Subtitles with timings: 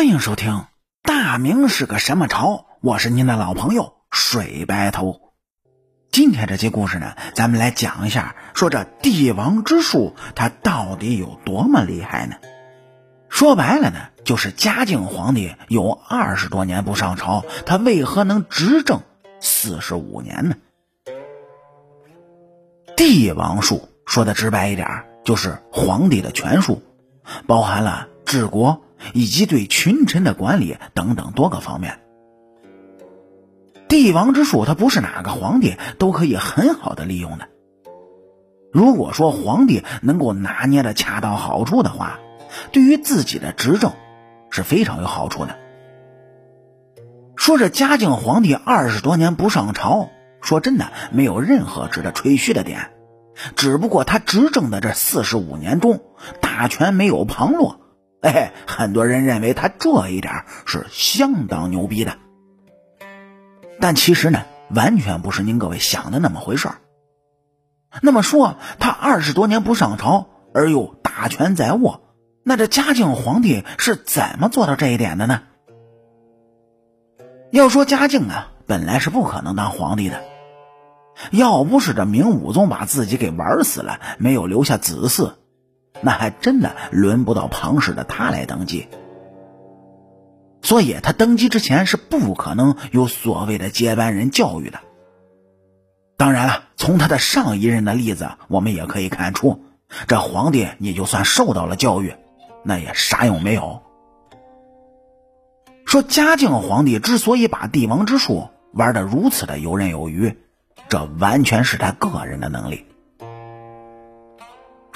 [0.00, 0.52] 欢迎收听
[1.02, 5.20] 《大明是个什么朝》，我是您的老朋友水白头。
[6.10, 12.36] 今天这期故事呢，咱们来讲一下，说这帝王之术它到底有多么厉害呢？
[13.28, 19.02] 说白了呢，就是嘉靖皇帝有二十多年不上朝，他为何能执政
[19.38, 20.56] 四十五年呢？
[22.96, 26.82] 帝王术说的直白一点，就是皇帝的权术，
[27.46, 28.82] 包含了治国。
[29.14, 32.00] 以及对群臣的管理等等多个方面，
[33.88, 37.48] 帝王之术，它不是哪个皇帝都可以很好的利用的。
[38.72, 42.20] 如果说皇帝能够拿捏的恰到好处的话，
[42.70, 43.92] 对于自己的执政
[44.50, 45.56] 是非常有好处的。
[47.36, 50.10] 说这嘉靖皇帝二十多年不上朝，
[50.40, 52.92] 说真的没有任何值得吹嘘的点，
[53.56, 56.02] 只不过他执政的这四十五年中，
[56.40, 57.79] 大权没有旁落。
[58.22, 62.18] 哎，很多人认为他这一点是相当牛逼的，
[63.80, 66.68] 但其实呢，完全不是您各位想的那么回事
[68.02, 72.02] 那么说，他二十多年不上朝，而又大权在握，
[72.44, 75.42] 那这嘉靖皇帝是怎么做到这一点的呢？
[77.50, 80.22] 要说嘉靖啊，本来是不可能当皇帝的，
[81.32, 85.32] 要不是这明武宗把自己给玩死了，没有留下子嗣。
[86.00, 88.88] 那还真的轮不到旁氏的他来登基，
[90.62, 94.80] 所以他登基之前是不可能有所谓的接班人教育的。
[96.16, 99.62] 当然了，从他的上一任的例子，我们也可以看出，
[100.06, 102.14] 这皇帝你就算受到了教育，
[102.62, 103.82] 那也啥用没有。
[105.86, 110.38] 说嘉靖皇帝之所以把帝王之术玩得如此的游刃有余，
[110.88, 112.86] 这完全是他个人的能力。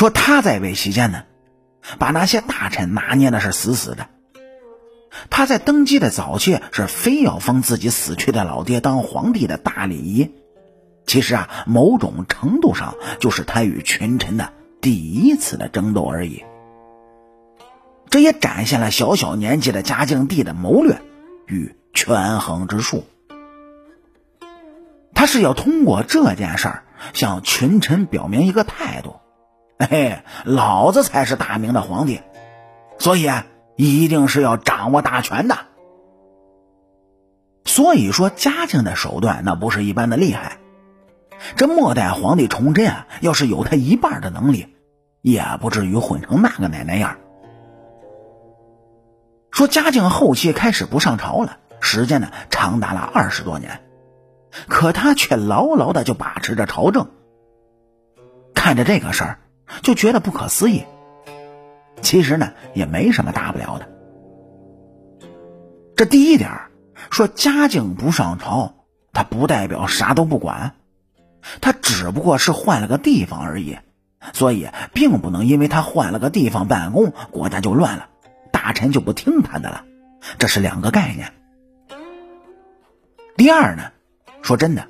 [0.00, 1.24] 说他在位期间呢，
[1.98, 4.08] 把那些大臣拿捏的是死死的。
[5.28, 10.30] 他在登基的早期是非要封自己死去的老爹当皇帝的大礼仪，
[11.04, 16.44] 其实啊，某种程度上就是他与群臣的第一次的争斗而已。
[18.08, 21.02] 这也展现了小小年纪的嘉靖帝的谋略
[21.46, 23.04] 与权衡之术。
[25.12, 29.16] 他是要通过这件事儿向群臣表明一个态度。
[29.88, 32.20] 嘿，老子才是大明的皇帝，
[32.98, 33.46] 所以啊，
[33.76, 35.56] 一定是要掌握大权的。
[37.64, 40.58] 所以说，嘉靖的手段那不是一般的厉害。
[41.56, 44.76] 这末代皇帝崇祯啊，要是有他一半的能力，
[45.22, 47.16] 也不至于混成那个奶奶样。
[49.50, 53.80] 说嘉靖后期开始不上朝了，时间呢长达了二十多年，
[54.68, 57.08] 可他却牢牢的就把持着朝政。
[58.54, 59.38] 看着这个事儿。
[59.82, 60.84] 就觉得不可思议。
[62.02, 63.88] 其实呢，也没什么大不了的。
[65.96, 66.50] 这第一点
[67.10, 68.74] 说嘉靖不上朝，
[69.12, 70.74] 他不代表啥都不管，
[71.60, 73.78] 他只不过是换了个地方而已，
[74.32, 78.08] 所以并不能因为他换了个地方办公，国家就乱了，
[78.50, 79.84] 大臣就不听他的了，
[80.38, 81.32] 这是两个概念。
[83.36, 83.90] 第二呢，
[84.40, 84.88] 说真的，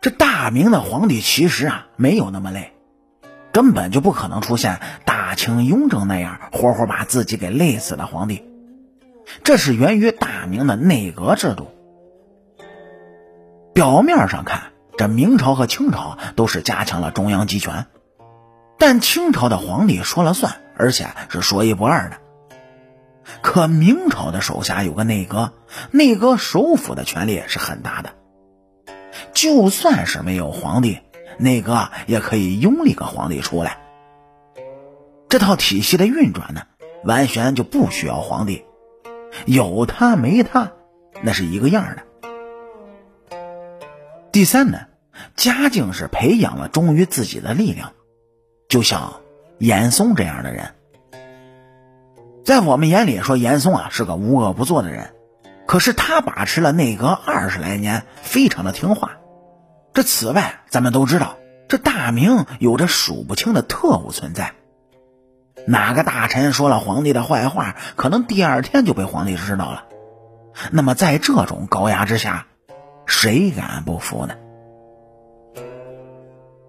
[0.00, 2.72] 这大明的皇帝其实啊，没有那么累。
[3.52, 8.44] 根本就不可能出现大清雍正那样活活把自己给累死的皇帝，
[9.42, 11.68] 这是源于大明的内阁制度。
[13.74, 17.86] 表面上看，这明朝和清朝都是加强了中央集权，
[18.78, 22.18] 但清朝的皇帝说了算，而且是说一不二的。
[23.42, 25.52] 可明朝的手下有个内阁，
[25.90, 28.10] 内阁首辅的权力是很大的，
[29.32, 30.98] 就算是没有皇帝。
[31.38, 33.78] 内阁也可以拥立个皇帝出来，
[35.28, 36.62] 这套体系的运转呢，
[37.04, 38.64] 完全就不需要皇帝，
[39.46, 40.72] 有他没他，
[41.22, 42.02] 那是一个样的。
[44.32, 44.80] 第三呢，
[45.36, 47.92] 嘉靖是培养了忠于自己的力量，
[48.68, 49.20] 就像
[49.58, 50.74] 严嵩这样的人，
[52.44, 55.14] 在我们眼里说严嵩啊是个无恶不作的人，
[55.66, 59.18] 可是他把持了内阁二十来年，非常的听话。
[59.98, 64.52] 这此外，咱们都知道，这大明有着数不清的特务存在。
[65.66, 69.86] 哪个大臣说了皇帝的坏话，可能第二天就被皇帝知道了。
[70.70, 72.46] 那么，在这种高压之下，
[73.06, 74.36] 谁敢不服呢？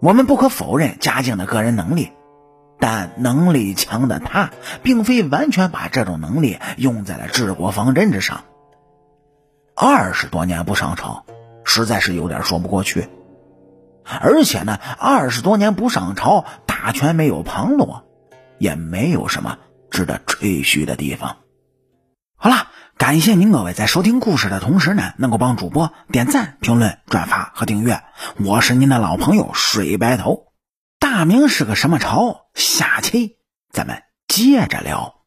[0.00, 2.12] 我们不可否认嘉靖的个人能力，
[2.78, 4.50] 但能力强的他，
[4.82, 8.44] 并非完全把这种能力用在了治国方针之上。
[9.74, 11.24] 二十多年不上朝。
[11.64, 13.08] 实在是有点说不过去，
[14.04, 18.04] 而且呢，二十多年不上朝，大权没有旁落，
[18.58, 19.58] 也没有什么
[19.90, 21.38] 值得吹嘘的地方。
[22.36, 22.68] 好了，
[22.98, 28.02] 感谢您各位在收听故事的同时呢，能够帮主播点赞、评论、转发和订阅。
[28.44, 30.52] 我是您的老朋友水白头。
[30.98, 32.46] 大明是个什么朝？
[32.54, 33.38] 下期
[33.72, 35.23] 咱们接着聊。